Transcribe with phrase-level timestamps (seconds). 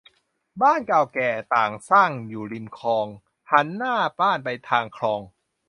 [0.61, 3.07] บ้านเก่าแก่ต่างสร้างอยู่ริมคลอง
[3.51, 5.21] หันหน้าบ้านไปทางคลอง